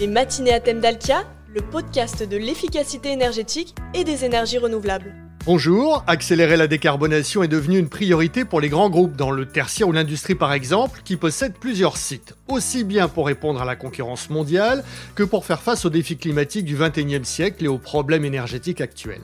[0.00, 5.14] Les matinées à thème d'Alkia, le podcast de l'efficacité énergétique et des énergies renouvelables.
[5.44, 9.88] Bonjour, accélérer la décarbonation est devenu une priorité pour les grands groupes dans le tertiaire
[9.88, 14.30] ou l'industrie par exemple, qui possèdent plusieurs sites, aussi bien pour répondre à la concurrence
[14.30, 14.84] mondiale
[15.14, 19.20] que pour faire face aux défis climatiques du XXIe siècle et aux problèmes énergétiques actuels.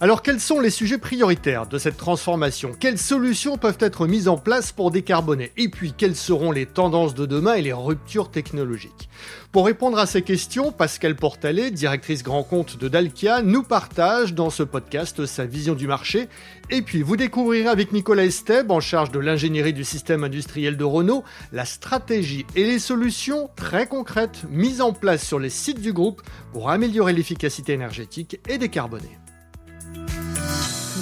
[0.00, 2.72] Alors quels sont les sujets prioritaires de cette transformation?
[2.78, 5.52] Quelles solutions peuvent être mises en place pour décarboner?
[5.56, 9.08] Et puis quelles seront les tendances de demain et les ruptures technologiques?
[9.52, 14.50] Pour répondre à ces questions, Pascal Portalet, directrice grand compte de Dalkia, nous partage dans
[14.50, 16.28] ce podcast sa vision du marché.
[16.70, 20.84] Et puis vous découvrirez avec Nicolas Esteb, en charge de l'ingénierie du système industriel de
[20.84, 21.22] Renault,
[21.52, 26.20] la stratégie et les solutions très concrètes mises en place sur les sites du groupe
[26.52, 29.23] pour améliorer l'efficacité énergétique et décarboner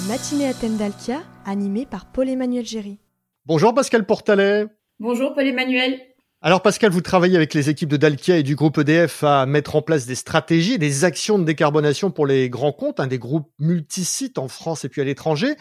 [0.07, 2.97] matinée à thème d'Alkia, animée par Paul-Emmanuel Géry.
[3.45, 4.65] Bonjour Pascal Portalet.
[4.99, 5.99] Bonjour Paul-Emmanuel.
[6.41, 9.77] Alors Pascal, vous travaillez avec les équipes de Dalkia et du groupe EDF à mettre
[9.77, 13.17] en place des stratégies et des actions de décarbonation pour les grands comptes, un des
[13.17, 15.55] groupes multisites en France et puis à l'étranger.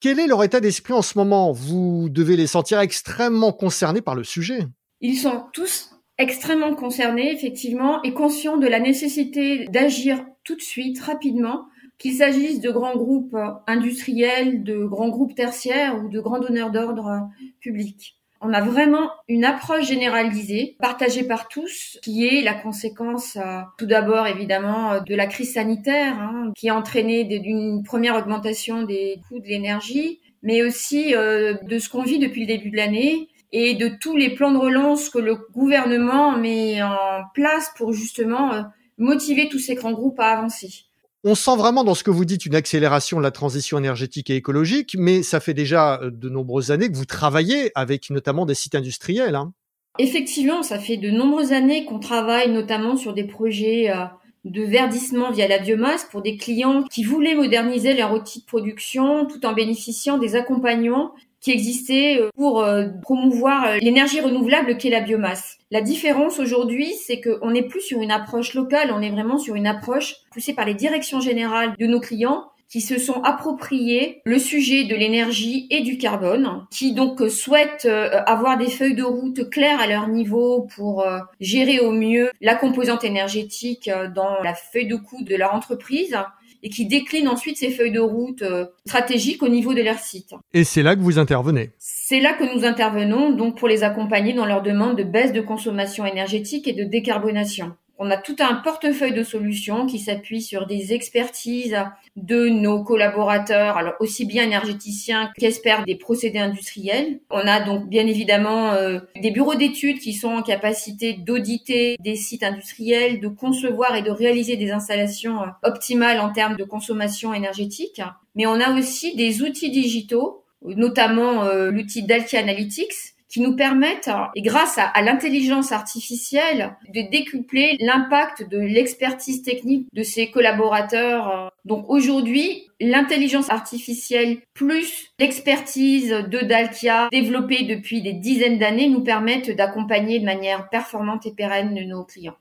[0.00, 1.52] Quel est leur état d'esprit en ce moment?
[1.52, 4.60] Vous devez les sentir extrêmement concernés par le sujet.
[5.02, 11.00] Ils sont tous extrêmement concernés, effectivement, et conscients de la nécessité d'agir tout de suite,
[11.00, 11.66] rapidement,
[12.02, 13.36] qu'il s'agisse de grands groupes
[13.66, 17.28] industriels, de grands groupes tertiaires ou de grands donneurs d'ordre
[17.60, 18.16] publics.
[18.44, 23.86] On a vraiment une approche généralisée, partagée par tous, qui est la conséquence, euh, tout
[23.86, 29.38] d'abord évidemment, de la crise sanitaire, hein, qui a entraîné d'une première augmentation des coûts
[29.38, 33.74] de l'énergie, mais aussi euh, de ce qu'on vit depuis le début de l'année et
[33.74, 38.62] de tous les plans de relance que le gouvernement met en place pour justement euh,
[38.98, 40.86] motiver tous ces grands groupes à avancer.
[41.24, 44.34] On sent vraiment dans ce que vous dites une accélération de la transition énergétique et
[44.34, 48.54] écologique, mais ça fait déjà euh, de nombreuses années que vous travaillez avec notamment des
[48.54, 49.36] sites industriels.
[49.36, 49.52] Hein.
[50.00, 54.04] Effectivement, ça fait de nombreuses années qu'on travaille notamment sur des projets euh,
[54.44, 59.24] de verdissement via la biomasse pour des clients qui voulaient moderniser leur outil de production
[59.26, 64.90] tout en bénéficiant des accompagnements qui existait euh, pour euh, promouvoir euh, l'énergie renouvelable qu'est
[64.90, 65.58] la biomasse.
[65.70, 69.56] La différence aujourd'hui, c'est qu'on n'est plus sur une approche locale, on est vraiment sur
[69.56, 74.38] une approche poussée par les directions générales de nos clients qui se sont appropriés le
[74.38, 79.78] sujet de l'énergie et du carbone, qui donc souhaitent avoir des feuilles de route claires
[79.78, 81.04] à leur niveau pour
[81.38, 86.16] gérer au mieux la composante énergétique dans la feuille de coût de leur entreprise
[86.62, 90.34] et qui déclinent ensuite ces feuilles de route euh, stratégiques au niveau de leur site.
[90.54, 94.32] Et c'est là que vous intervenez C'est là que nous intervenons donc pour les accompagner
[94.32, 97.72] dans leur demande de baisse de consommation énergétique et de décarbonation.
[98.04, 101.78] On a tout un portefeuille de solutions qui s'appuie sur des expertises
[102.16, 107.20] de nos collaborateurs, alors aussi bien énergéticiens qu'experts des procédés industriels.
[107.30, 112.16] On a donc bien évidemment euh, des bureaux d'études qui sont en capacité d'auditer des
[112.16, 117.32] sites industriels, de concevoir et de réaliser des installations euh, optimales en termes de consommation
[117.32, 118.02] énergétique.
[118.34, 124.10] Mais on a aussi des outils digitaux, notamment euh, l'outil d'Alti Analytics, qui nous permettent,
[124.36, 131.50] et grâce à, l'intelligence artificielle, de décupler l'impact de l'expertise technique de ses collaborateurs.
[131.64, 139.50] Donc aujourd'hui, l'intelligence artificielle plus l'expertise de Dalkia développée depuis des dizaines d'années nous permettent
[139.56, 142.36] d'accompagner de manière performante et pérenne nos clients.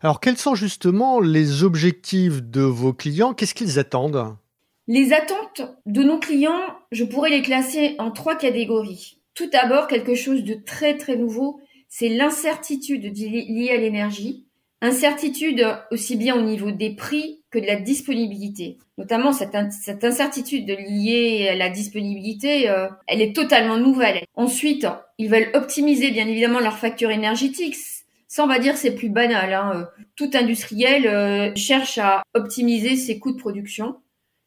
[0.00, 3.34] Alors quels sont justement les objectifs de vos clients?
[3.34, 4.34] Qu'est-ce qu'ils attendent?
[4.88, 6.62] Les attentes de nos clients,
[6.92, 9.19] je pourrais les classer en trois catégories.
[9.34, 14.46] Tout d'abord, quelque chose de très très nouveau, c'est l'incertitude liée à l'énergie.
[14.82, 18.78] Incertitude aussi bien au niveau des prix que de la disponibilité.
[18.96, 19.54] Notamment cette,
[20.04, 24.24] incertitude liée à la disponibilité, euh, elle est totalement nouvelle.
[24.34, 24.86] Ensuite,
[25.18, 27.76] ils veulent optimiser bien évidemment leur facture énergétique.
[28.26, 29.52] Ça, on va dire, c'est plus banal.
[29.52, 29.88] Hein.
[30.16, 33.96] Tout industriel euh, cherche à optimiser ses coûts de production.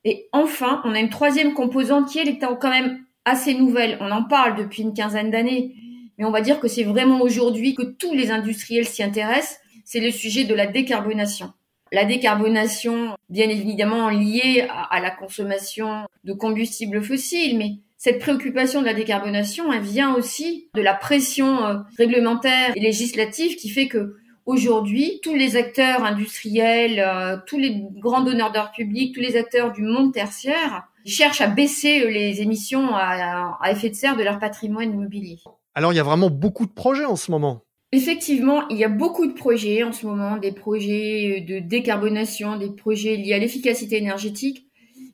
[0.04, 3.98] Et enfin, on a une troisième composante qui est quand même assez nouvelle.
[4.02, 5.76] On en parle depuis une quinzaine d'années,
[6.18, 9.60] mais on va dire que c'est vraiment aujourd'hui que tous les industriels s'y intéressent.
[9.86, 11.54] C'est le sujet de la décarbonation.
[11.92, 18.86] La décarbonation, bien évidemment liée à, la consommation de combustibles fossiles, mais cette préoccupation de
[18.86, 24.16] la décarbonation, vient aussi de la pression euh, réglementaire et législative qui fait que
[24.46, 29.72] aujourd'hui, tous les acteurs industriels, euh, tous les grands donneurs d'ordre public, tous les acteurs
[29.72, 34.40] du monde tertiaire cherchent à baisser euh, les émissions à, effet de serre de leur
[34.40, 35.40] patrimoine immobilier.
[35.76, 37.64] Alors il y a vraiment beaucoup de projets en ce moment.
[37.92, 42.72] Effectivement, il y a beaucoup de projets en ce moment, des projets de décarbonation, des
[42.72, 44.66] projets liés à l'efficacité énergétique.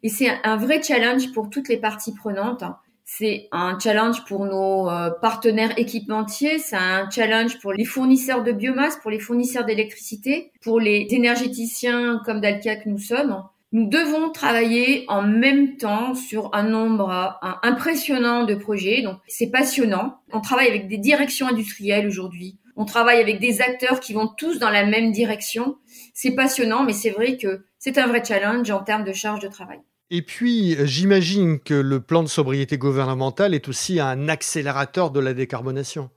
[0.02, 2.64] Et c'est un vrai challenge pour toutes les parties prenantes.
[3.04, 8.52] C'est un challenge pour nos euh, partenaires équipementiers, c'est un challenge pour les fournisseurs de
[8.52, 13.44] biomasse, pour les fournisseurs d'électricité, pour les énergéticiens comme Dalkia que nous sommes.
[13.72, 19.04] Nous devons travailler en même temps sur un nombre impressionnant de projets.
[19.04, 20.22] Donc, c'est passionnant.
[20.34, 22.58] On travaille avec des directions industrielles aujourd'hui.
[22.76, 25.78] On travaille avec des acteurs qui vont tous dans la même direction.
[26.16, 29.50] C'est passionnant, mais c'est vrai que c'est un vrai challenge en termes de charge de
[29.50, 29.80] travail.
[30.10, 35.36] Et puis, j'imagine que le plan de sobriété gouvernemental est aussi un accélérateur de la
[35.36, 36.10] décarbonation.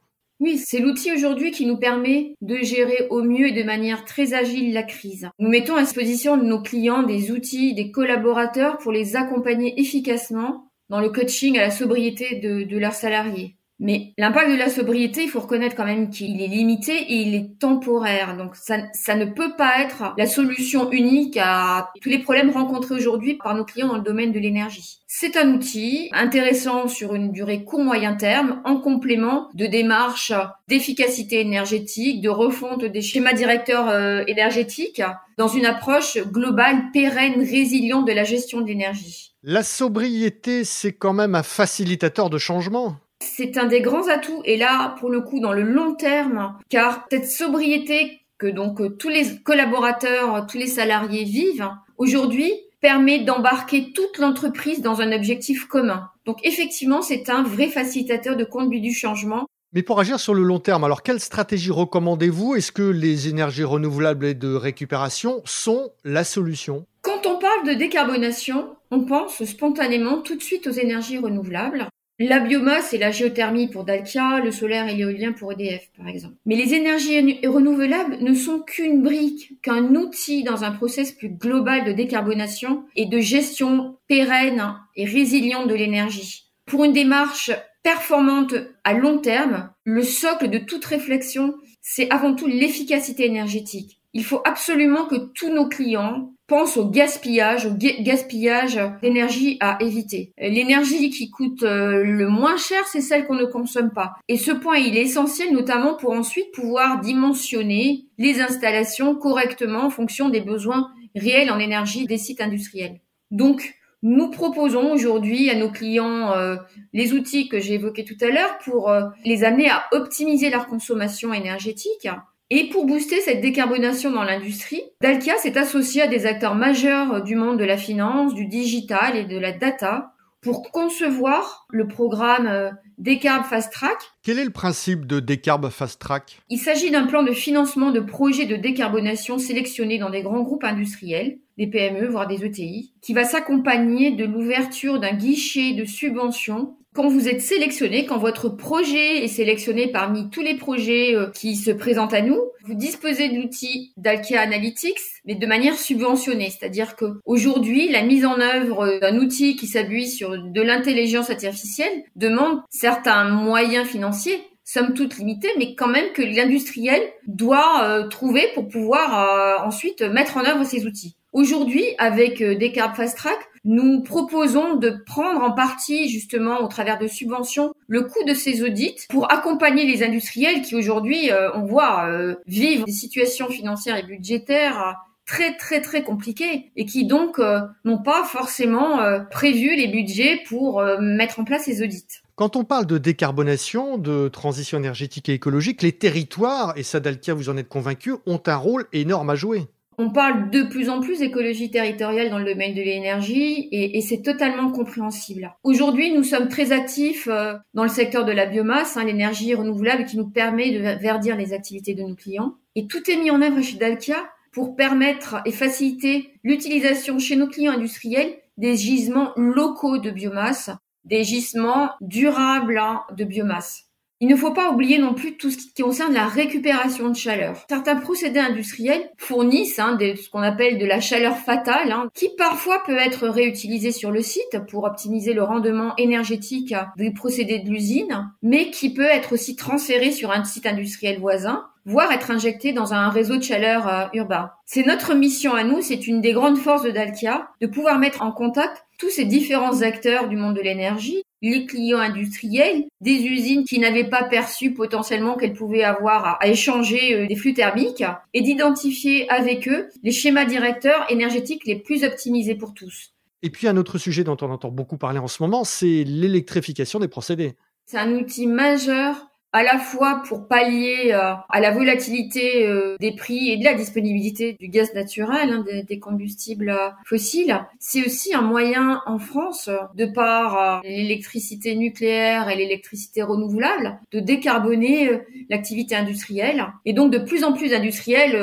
[0.43, 4.35] Oui, c'est l'outil aujourd'hui qui nous permet de gérer au mieux et de manière très
[4.35, 5.29] agile la crise.
[5.39, 10.69] Nous mettons à disposition de nos clients des outils, des collaborateurs pour les accompagner efficacement
[10.89, 13.57] dans le coaching à la sobriété de, leurs salariés.
[13.83, 17.35] Mais l'impact de la sobriété, il faut reconnaître quand même qu'il est limité et il
[17.35, 18.37] est temporaire.
[18.37, 18.77] Donc ça,
[19.17, 23.65] ne peut pas être la solution unique à tous les problèmes rencontrés aujourd'hui par nos
[23.65, 25.01] clients dans le domaine de l'énergie.
[25.09, 30.33] C'est un outil intéressant sur une durée court-moyen terme en complément de démarches
[30.69, 35.03] d'efficacité énergétique, de refonte des schémas directeurs euh, énergétiques
[35.39, 39.33] dans une approche globale, pérenne, résiliente de la gestion de l'énergie.
[39.43, 44.57] La sobriété, c'est quand même un facilitateur de changement c'est un des grands atouts, et
[44.57, 49.09] là, pour le coup, dans le long terme, car cette sobriété que donc euh, tous
[49.09, 56.11] les collaborateurs, tous les salariés vivent, aujourd'hui, permet d'embarquer toute l'entreprise dans un objectif commun.
[56.27, 59.47] Donc effectivement, c'est un vrai facilitateur de conduite du changement.
[59.73, 62.57] Mais pour agir sur le long terme, alors quelle stratégie recommandez-vous?
[62.57, 66.85] Est-ce que les énergies renouvelables et de récupération sont la solution?
[67.01, 71.89] Quand on parle de décarbonation, on pense spontanément tout de suite aux énergies renouvelables.
[72.25, 76.37] La biomasse et la géothermie pour Dalkia, le solaire et l'éolien pour EDF, par exemple.
[76.47, 81.85] Mais les énergies renouvelables ne sont qu'une brique, qu'un outil dans un process plus global
[81.85, 86.45] de décarbonation et de gestion pérenne et résiliente de l'énergie.
[86.65, 87.51] Pour une démarche
[87.83, 88.55] performante
[88.85, 93.99] à long terme, le socle de toute réflexion, c'est avant tout l'efficacité énergétique.
[94.13, 100.35] Il faut absolument que tous nos clients pensent au gaspillage, au gaspillage d'énergie à éviter.
[100.37, 104.17] L'énergie qui coûte euh, le moins cher, c'est celle qu'on ne consomme pas.
[104.29, 109.89] Et ce point, il est essentiel notamment pour ensuite pouvoir dimensionner les installations correctement en
[109.89, 113.01] fonction des besoins réels en énergie des sites industriels.
[113.31, 116.57] Donc, nous proposons aujourd'hui à nos clients euh,
[116.93, 120.67] les outils que j'ai évoqués tout à l'heure pour euh, les amener à optimiser leur
[120.67, 122.09] consommation énergétique
[122.55, 127.35] et pour booster cette décarbonation dans l'industrie, Dalkia s'est associé à des acteurs majeurs du
[127.35, 130.13] monde de la finance, du digital et de la data
[130.43, 133.97] pour concevoir le programme euh, Decarb Fast Track.
[134.23, 136.43] Quel est le principe de Decarb Fast Track?
[136.51, 140.65] Il s'agit d'un plan de financement de projets de décarbonation sélectionnés dans des grands groupes
[140.65, 146.77] industriels, des PME, voire des ETI, qui va s'accompagner de l'ouverture d'un guichet de subventions
[146.95, 151.57] quand vous êtes sélectionné, quand votre projet est sélectionné parmi tous les projets euh, qui
[151.57, 156.51] se présentent à nous, vous disposez de l'outil d'Alkia Analytics, mais de manière subventionnée.
[156.51, 162.05] C'est-à-dire que aujourd'hui, la mise en œuvre d'un outil qui s'appuie sur de l'intelligence artificielle
[162.15, 168.49] demande certains moyens financiers somme toute limités, mais quand même que l'industriel doit euh, trouver
[168.55, 171.17] pour pouvoir euh, ensuite mettre en œuvre ces outils.
[171.33, 176.99] Aujourd'hui, avec euh, Decarb Fast Track, nous proposons de prendre en partie, justement, au travers
[176.99, 181.65] de subventions, le coût de ces audits pour accompagner les industriels qui aujourd'hui, euh, on
[181.65, 187.41] voit, euh, vivent des situations financières et budgétaires très très très compliquées et qui donc
[187.85, 188.99] n'ont pas forcément
[189.31, 192.05] prévu les budgets pour mettre en place ces audits.
[192.35, 197.51] Quand on parle de décarbonation, de transition énergétique et écologique, les territoires, et Sadalkia vous
[197.51, 199.69] en êtes convaincu, ont un rôle énorme à jouer.
[199.99, 204.23] On parle de plus en plus d'écologie territoriale dans le domaine de l'énergie et, c'est
[204.23, 205.55] totalement compréhensible.
[205.63, 210.07] Aujourd'hui, nous sommes très actifs euh, dans le secteur de la biomasse, hein, l'énergie renouvelable
[210.07, 212.55] qui nous permet de verdir les activités de nos clients.
[212.75, 214.17] Et tout est mis en œuvre chez Dalkia
[214.53, 220.71] pour permettre et faciliter l'utilisation chez nos clients industriels des gisements locaux de biomasse,
[221.05, 223.92] des gisements durables hein, de biomasse.
[224.23, 227.57] Il ne faut pas oublier non plus tout ce qui concerne la récupération de chaleur.
[227.69, 232.85] Certains procédés industriels fournissent hein, ce qu'on appelle de la chaleur fatale, hein, qui parfois
[232.87, 238.31] peut être réutilisée sur le site pour optimiser le rendement énergétique des procédés de l'usine,
[238.43, 242.95] mais qui peut être aussi transférée sur un site industriel voisin voire être injecté dans
[242.95, 244.53] un réseau de chaleur euh, urbain.
[244.67, 248.23] C'est notre mission à nous, c'est une des grandes forces de Dalkia, de pouvoir mettre
[248.23, 253.65] en contact tous ces différents acteurs du monde de l'énergie, les clients industriels, des usines
[253.65, 258.41] qui n'avaient pas perçu potentiellement qu'elles pouvaient avoir à, échanger euh, des flux thermiques, et
[258.41, 263.13] d'identifier avec eux les schémas directeurs énergétiques les plus optimisés pour tous.
[263.43, 267.01] Et puis un autre sujet dont on entend beaucoup parler en ce moment, c'est l'électrification
[267.01, 267.55] des procédés.
[267.87, 273.15] C'est un outil majeur à la fois pour pallier euh, à la volatilité euh, des
[273.15, 277.61] prix et de la disponibilité du gaz naturel, hein, des, combustibles euh, fossiles.
[277.79, 285.21] C'est aussi un moyen en France, de par l'électricité nucléaire et l'électricité renouvelable, de décarboner
[285.51, 286.67] l'activité industrielle.
[286.85, 288.39] Et donc de plus en plus d'industriels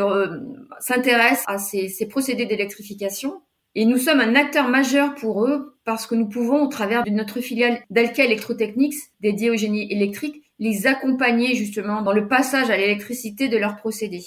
[0.80, 3.42] s'intéressent à ces, ces procédés d'électrification.
[3.76, 7.12] Et nous sommes un acteur majeur pour eux parce que nous pouvons, au travers de
[7.12, 12.78] notre filiale Dalca Electrotechnics dédiée au génie électrique, les accompagner justement dans le passage à
[12.78, 14.26] l'électricité de leurs procédés.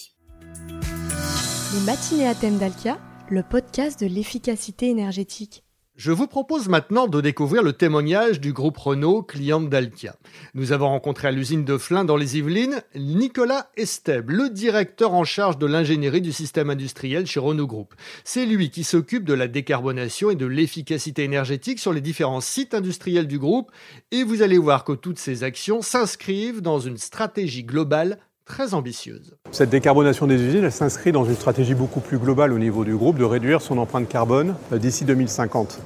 [1.75, 2.99] Les matinées à thème d'Alkia,
[3.29, 5.65] le podcast de l'efficacité énergétique.
[5.95, 10.17] Je vous propose maintenant de découvrir le témoignage du groupe Renault, client d'Alkia.
[10.55, 15.25] Nous avons rencontré à l'usine de Flins dans les Yvelines Nicolas Esteb, le directeur en
[15.25, 17.95] charge de l'ingénierie du système industriel chez Renault Group.
[18.25, 22.73] C'est lui qui s'occupe de la décarbonation et de l'efficacité énergétique sur les différents sites
[22.73, 23.71] industriels du groupe
[24.13, 29.35] et vous allez voir que toutes ces actions s'inscrivent dans une stratégie globale très ambitieuse.
[29.51, 33.19] Cette décarbonation des usines, s'inscrit dans une stratégie beaucoup plus globale au niveau du groupe
[33.19, 35.79] de réduire son empreinte carbone euh, d'ici 2050.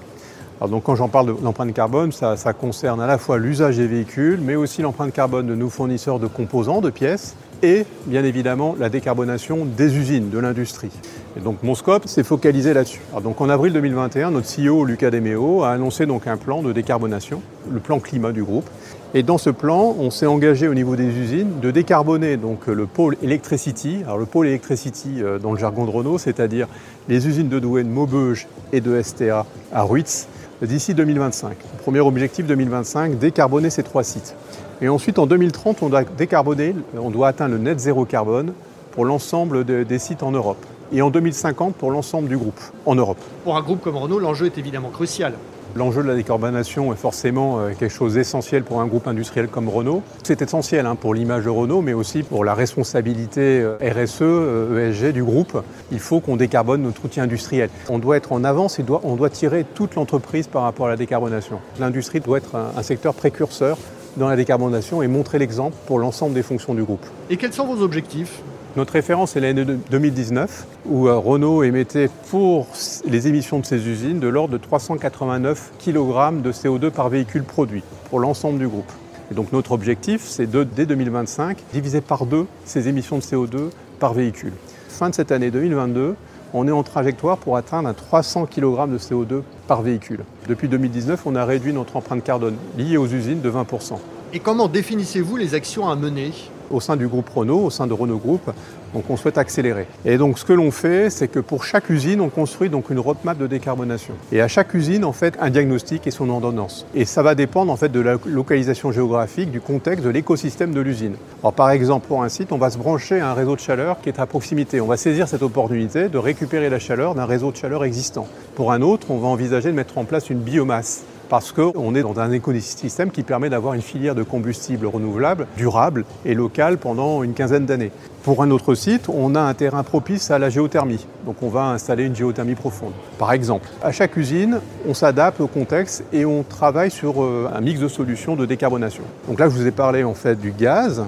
[0.59, 3.87] Alors donc quand j'en parle de l'empreinte carbone, ça, concerne à la fois l'usage des
[3.87, 8.75] véhicules, mais aussi l'empreinte carbone de nos fournisseurs de composants, de pièces, et bien évidemment
[8.79, 10.91] la décarbonation des usines, de l'industrie.
[11.37, 13.03] Et donc mon scope s'est focalisé là-dessus.
[13.23, 17.43] Donc en avril 2021, notre CEO Lucas Demeo a annoncé donc un plan de décarbonation,
[17.71, 18.69] le plan climat du groupe,
[19.17, 22.85] et dans ce plan, on s'est engagé au niveau des usines de décarboner donc le
[22.85, 24.03] pôle Electricity.
[24.05, 26.69] Alors le pôle Electricity euh, dans le jargon de Renault, c'est-à-dire
[27.09, 30.29] les usines de Douai, de Maubeuge et de STA à Ruitz
[30.61, 31.57] d'ici 2025.
[31.83, 34.35] Premier objectif 2025, décarboner ces trois sites.
[34.83, 38.53] Et ensuite en 2030, on doit décarboner, on doit atteindre le net zéro carbone
[38.91, 43.19] pour l'ensemble des sites en Europe et en 2050 pour l'ensemble du groupe en Europe.
[43.45, 45.35] Pour un groupe comme Renault, l'enjeu est évidemment crucial.
[45.75, 49.69] L'enjeu de la décarbonation est forcément euh, quelque chose d'essentiel pour un groupe industriel comme
[49.69, 50.03] Renault.
[50.23, 54.23] C'est essentiel hein, pour l'image de Renault, mais aussi pour la responsabilité euh, RSE, ESG
[54.23, 55.63] euh, e du groupe.
[55.93, 57.69] Il faut qu'on décarbone notre outil industriel.
[57.91, 60.97] On doit être en avance et on doit tirer toute l'entreprise par rapport à la
[60.97, 61.59] décarbonation.
[61.79, 63.77] L'industrie doit être un secteur précurseur
[64.17, 67.05] dans la décarbonation et montrer l'exemple pour l'ensemble des fonctions du groupe.
[67.29, 68.41] Et quels sont vos objectifs?
[68.77, 72.67] Notre référence est l'année 2019, où euh, Renault émettait pour
[73.07, 77.83] les émissions de ses usines de l'ordre de 389 kg de CO2 par véhicule produit
[78.11, 78.91] pour l'ensemble du groupe.
[79.31, 83.71] Et donc notre objectif, c'est de, dès 2025, diviser par deux ces émissions de CO2
[83.99, 84.53] par véhicule.
[84.89, 86.15] Fin de cette année 2022,
[86.53, 90.21] on est en trajectoire pour atteindre un 300 kg de CO2 par véhicule.
[90.49, 93.95] Depuis 2019, on a réduit notre empreinte carbone liée aux usines de 20%.
[94.35, 96.33] Et comment définissez-vous les actions à mener?
[96.71, 98.51] Au sein du groupe Renault, au sein de Renault Group.
[98.95, 99.87] Donc on souhaite accélérer.
[100.05, 102.99] Et donc ce que l'on fait, c'est que pour chaque usine, on construit donc une
[102.99, 104.15] roadmap de décarbonation.
[104.33, 106.87] Et à chaque usine, en fait, un diagnostic et son ordonnance.
[106.95, 110.81] Et ça va dépendre en fait de la localisation géographique, du contexte, de l'écosystème de
[110.81, 111.17] l'usine.
[111.43, 114.01] Alors par exemple, pour un site, on va se brancher à un réseau de chaleur
[114.01, 114.81] qui est à proximité.
[114.81, 118.27] On va saisir cette opportunité de récupérer la chaleur d'un réseau de chaleur existant.
[118.55, 122.03] Pour un autre, on va envisager de mettre en place une biomasse parce qu'on est
[122.03, 127.23] dans un écosystème qui permet d'avoir une filière de combustible renouvelable, durable et locale pendant
[127.23, 127.93] une quinzaine d'années.
[128.23, 131.07] Pour un autre site, on a un terrain propice à la géothermie.
[131.25, 132.93] Donc on va installer une géothermie profonde.
[133.19, 137.61] Par exemple, à chaque usine, on s'adapte au contexte et on travaille sur euh, un
[137.61, 139.05] mix de solutions de décarbonation.
[139.29, 141.05] Donc là, je vous ai parlé en fait du gaz,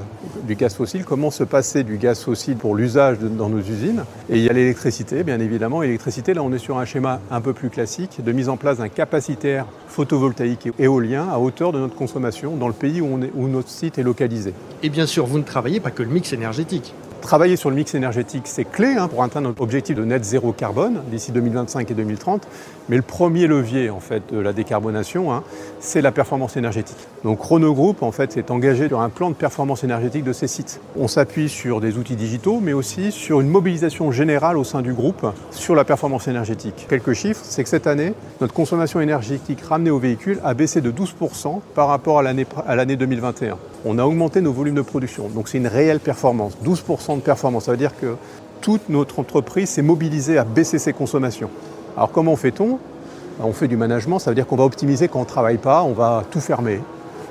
[0.49, 4.05] du gaz fossile, comment se passer du gaz fossile pour l'usage dans nos usines?
[4.31, 5.83] Et il y a l'électricité, bien évidemment.
[5.83, 8.78] L'électricité, là, on est sur un schéma un peu plus classique de mise en place
[8.78, 13.49] d'un capacitaire photovoltaïque et éolien à hauteur de notre consommation dans le pays où, où
[13.49, 14.55] notre site est localisé.
[14.83, 16.95] Et bien sûr, vous ne travaillez pas que le mix énergétique.
[17.21, 20.53] Travailler sur le mix énergétique, c'est clé hein, pour atteindre notre objectif de net zéro
[20.53, 22.47] carbone d'ici 2025 et 2030.
[22.89, 25.43] Mais le premier levier en fait de la décarbonation, hein,
[25.79, 26.97] c'est la performance énergétique.
[27.25, 30.47] Donc Renault Group en fait s'est engagé sur un plan de performance énergétique de ses
[30.47, 30.81] sites.
[30.99, 34.95] On s'appuie sur des outils digitaux, mais aussi sur une mobilisation générale au sein du
[34.95, 36.87] groupe sur la performance énergétique.
[36.89, 40.91] Quelques chiffres, c'est que cette année, notre consommation énergétique ramenée au véhicule a baissé de
[40.91, 43.59] 12% par rapport à l'année 2021.
[43.85, 46.57] On a augmenté nos volumes de production, donc c'est une réelle performance.
[46.65, 48.17] 12% de performance, ça veut dire que
[48.61, 51.50] toute notre entreprise s'est mobilisée à baisser ses consommations.
[51.97, 52.79] Alors comment fait-on?
[53.41, 55.83] On fait du management, ça veut dire qu'on va optimiser quand on ne travaille pas,
[55.85, 56.81] on va tout fermer,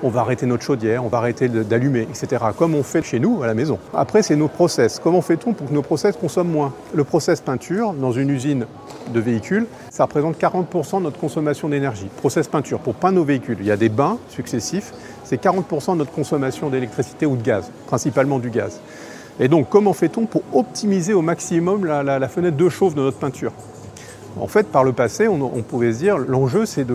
[0.03, 2.45] on va arrêter notre chaudière, on va arrêter d'allumer, etc.
[2.57, 3.77] Comme on fait chez nous à la maison.
[3.93, 5.01] Après, c'est nos process.
[5.03, 6.73] Comment fait-on pour que nos process consomment moins?
[6.93, 8.67] Le process peinture dans une usine
[9.13, 12.07] de véhicules, ça représente 40% de notre consommation d'énergie.
[12.17, 13.57] Process peinture pour peindre nos véhicules.
[13.59, 14.93] Il y a des bains successifs,
[15.23, 18.79] c'est 40% de notre consommation d'électricité ou de gaz, principalement du gaz.
[19.39, 23.51] Et donc, comment fait-on pour optimiser au maximum la, fenêtre de chauffe de notre peinture?
[24.39, 26.85] En fait, par le passé, on, pouvait se dire l'enjeu, c'est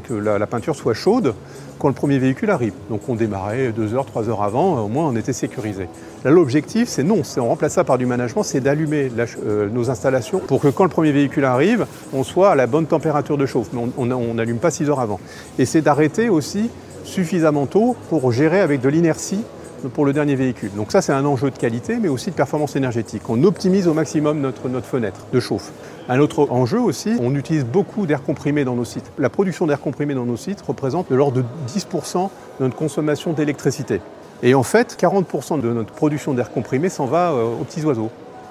[0.00, 1.34] que la, peinture soit chaude
[1.78, 2.72] quand le premier véhicule arrive.
[2.88, 5.88] Donc on démarrait deux heures, trois heures avant, au moins on était sécurisé.
[6.24, 9.10] Là, l'objectif, c'est non, on remplace ça par du management, c'est d'allumer
[9.44, 12.86] euh, nos installations pour que quand le premier véhicule arrive, on soit à la bonne
[12.86, 13.68] température de chauffe.
[13.74, 15.20] Mais on n'allume pas six heures avant.
[15.58, 16.70] Et c'est d'arrêter aussi
[17.04, 19.44] suffisamment tôt pour gérer avec de l'inertie
[19.92, 20.70] pour le dernier véhicule.
[20.76, 23.22] Donc ça, c'est un enjeu de qualité, mais aussi de performance énergétique.
[23.28, 25.72] On optimise au maximum notre, notre fenêtre de chauffe.
[26.08, 29.10] Un autre enjeu aussi, on utilise beaucoup d'air comprimé dans nos sites.
[29.18, 32.28] La production d'air comprimé dans nos sites représente de l'ordre de 10%
[32.60, 34.00] de notre consommation d'électricité.
[34.42, 38.10] Et en fait, 40% de notre production d'air comprimé s'en va euh, aux petits oiseaux.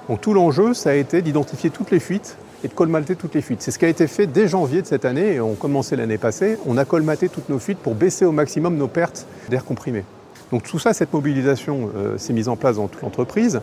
[0.10, 3.42] Donc tout l'enjeu, ça a été d'identifier toutes les fuites et de colmater toutes les
[3.42, 3.62] fuites.
[3.62, 6.18] C'est ce qui a été fait dès janvier de cette année, et on commençait l'année
[6.18, 6.58] passée.
[6.66, 10.04] On a colmaté toutes nos fuites pour baisser au maximum nos pertes d'air comprimé.
[10.52, 13.62] Donc tout ça, cette mobilisation euh, s'est mise en place dans toute l'entreprise.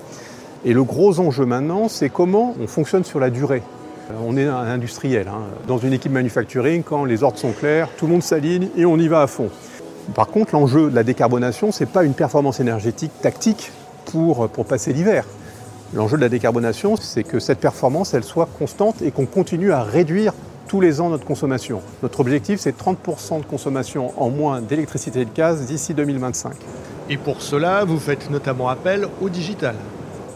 [0.65, 3.63] Et le gros enjeu maintenant, c'est comment on fonctionne sur la durée.
[4.11, 5.29] Euh, on est un industriel.
[5.29, 5.43] Hein.
[5.67, 8.97] Dans une équipe manufacturing, quand les ordres sont clairs, tout le monde s'aligne et on
[8.99, 9.51] y va à fond.
[10.15, 13.71] Par contre, l'enjeu de la décarbonation, ce n'est pas une performance énergétique tactique
[14.07, 15.25] pour, pour passer l'hiver.
[15.95, 19.83] L'enjeu de la décarbonation, c'est que cette performance, elle soit constante et qu'on continue à
[19.83, 20.33] réduire
[20.73, 21.83] tous les ans notre consommation.
[22.03, 26.55] Notre objectif, c'est 30% de consommation en moins d'électricité et de gaz d'ici 2025.
[27.11, 29.75] Et pour cela, vous faites notamment appel au digital.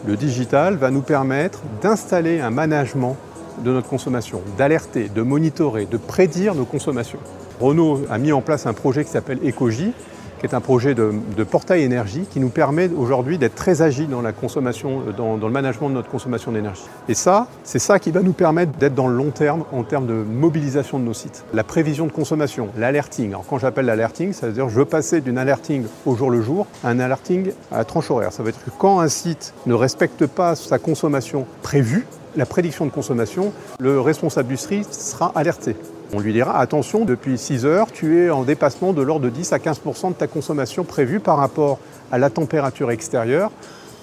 [0.05, 3.17] Le digital va nous permettre d'installer un management
[3.65, 7.17] de notre consommation, d'alerter, de monitorer, de prédire nos consommations.
[7.59, 9.91] Renault a mis en place un projet qui s'appelle Ecoji,
[10.39, 11.11] qui est un projet de,
[11.49, 15.89] portail énergie qui nous permet aujourd'hui d'être très agile dans la consommation, dans, le management
[15.89, 16.83] de notre consommation d'énergie.
[17.07, 20.07] Et ça, c'est ça qui va nous permettre d'être dans le long terme en termes
[20.07, 21.45] de mobilisation de nos sites.
[21.53, 23.29] La prévision de consommation, l'alerting.
[23.29, 26.41] Alors quand j'appelle l'alerting, ça veut dire je veux passer d'une alerting au jour le
[26.41, 28.31] jour à un alerting à tranche horaire.
[28.31, 32.85] Ça veut dire que quand un site ne respecte pas sa consommation prévue, la prédiction
[32.85, 35.75] de consommation, le responsable du sera alerté.
[36.13, 39.51] On lui dira attention, depuis 6 heures, tu es en dépassement de l'ordre de 10
[39.51, 41.79] à 15% de ta consommation prévue par rapport
[42.11, 43.51] à la température extérieure,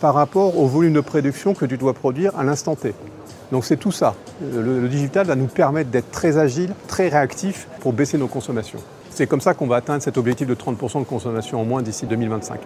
[0.01, 2.93] par rapport au volume de production que tu dois produire à l'instant T.
[3.53, 4.15] Donc c'est tout ça.
[4.43, 8.81] Le, digital va nous permettre d'être très agile, très réactif pour baisser nos consommations.
[9.11, 12.05] C'est comme ça qu'on va atteindre cet objectif de 30% de consommation en moins d'ici
[12.07, 12.61] 2025.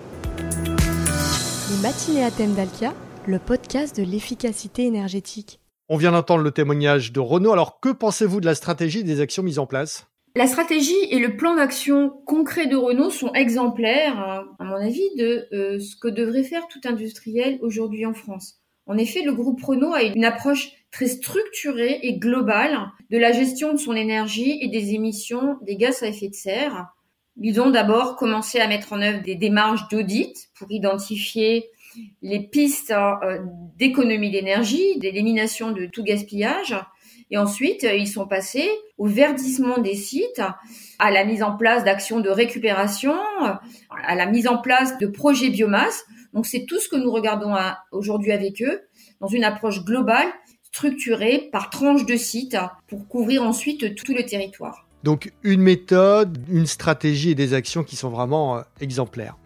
[1.71, 2.93] Les matinées à thème d'Alkia,
[3.27, 5.58] le podcast de l'efficacité énergétique.
[5.91, 7.53] On vient d'entendre le témoignage de Renault.
[7.53, 10.07] Alors, que pensez-vous de la stratégie des actions mises en place?
[10.37, 15.49] La stratégie et le plan d'action concret de Renault sont exemplaires, à mon avis, de
[15.55, 18.59] euh, ce que devrait faire tout industriel aujourd'hui en France.
[18.85, 22.79] En effet, le groupe Renault a une approche très structurée et globale
[23.11, 26.89] de la gestion de son énergie et des émissions des gaz à effet de serre.
[27.41, 31.71] Ils ont d'abord commencé à mettre en œuvre des démarches d'audit pour identifier
[32.23, 33.39] les pistes euh,
[33.79, 36.77] d'économie d'énergie, d'élimination de tout gaspillage.
[37.31, 40.43] Et ensuite, euh, ils sont passés au verdissement des sites,
[40.99, 43.15] à la mise en place d'actions de récupération,
[43.91, 46.05] à la mise en place de projets biomasse.
[46.33, 47.55] Donc c'est tout ce que nous regardons
[47.93, 48.83] aujourd'hui avec eux,
[49.21, 50.27] dans une approche globale,
[50.63, 52.57] structurée par tranche de sites,
[52.89, 54.89] pour couvrir ensuite tout le territoire.
[55.05, 59.37] Donc une méthode, une stratégie et des actions qui sont vraiment euh, exemplaires.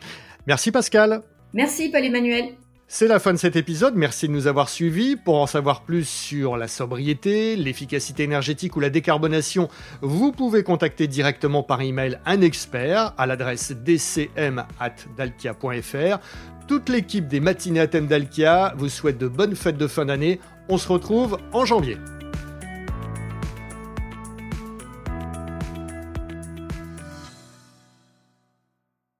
[0.46, 1.22] Merci Pascal.
[1.54, 2.54] Merci Paul Emmanuel.
[2.94, 5.16] C'est la fin de cet épisode, merci de nous avoir suivis.
[5.16, 9.70] Pour en savoir plus sur la sobriété, l'efficacité énergétique ou la décarbonation,
[10.02, 16.18] vous pouvez contacter directement par email un expert à l'adresse dcm@dalkia.fr.
[16.68, 20.38] Toute l'équipe des matinées à thème d'Alkia vous souhaite de bonnes fêtes de fin d'année.
[20.68, 21.96] On se retrouve en janvier.